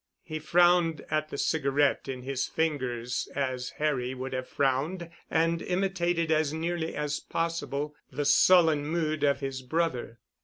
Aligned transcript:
He 0.23 0.39
frowned 0.39 1.05
at 1.11 1.29
the 1.29 1.37
cigarette 1.37 2.07
in 2.07 2.23
his 2.23 2.47
fingers 2.47 3.27
as 3.35 3.69
Harry 3.77 4.15
would 4.15 4.33
have 4.33 4.47
frowned 4.49 5.11
and 5.29 5.61
imitated 5.61 6.31
as 6.31 6.51
nearly 6.51 6.95
as 6.95 7.19
possible 7.19 7.93
the 8.11 8.25
sullen 8.25 8.87
mood 8.87 9.23
of 9.23 9.41
his 9.41 9.61
brother. 9.61 10.17